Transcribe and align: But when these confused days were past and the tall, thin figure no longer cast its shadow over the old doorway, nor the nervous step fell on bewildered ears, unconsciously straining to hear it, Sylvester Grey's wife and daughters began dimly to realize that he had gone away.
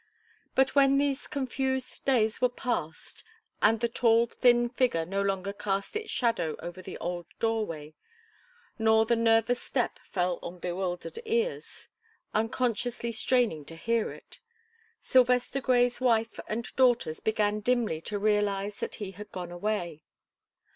But 0.55 0.73
when 0.73 0.97
these 0.97 1.27
confused 1.27 2.05
days 2.05 2.41
were 2.41 2.49
past 2.49 3.23
and 3.61 3.79
the 3.81 3.87
tall, 3.87 4.25
thin 4.25 4.67
figure 4.67 5.05
no 5.05 5.21
longer 5.21 5.53
cast 5.53 5.95
its 5.95 6.09
shadow 6.09 6.55
over 6.57 6.81
the 6.81 6.97
old 6.97 7.27
doorway, 7.39 7.93
nor 8.79 9.05
the 9.05 9.15
nervous 9.15 9.61
step 9.61 9.99
fell 9.99 10.39
on 10.41 10.57
bewildered 10.57 11.19
ears, 11.23 11.87
unconsciously 12.33 13.11
straining 13.11 13.63
to 13.65 13.75
hear 13.75 14.11
it, 14.11 14.39
Sylvester 15.03 15.61
Grey's 15.61 16.01
wife 16.01 16.39
and 16.47 16.75
daughters 16.75 17.19
began 17.19 17.59
dimly 17.59 18.01
to 18.01 18.17
realize 18.17 18.77
that 18.79 18.95
he 18.95 19.11
had 19.11 19.31
gone 19.31 19.51
away. 19.51 20.03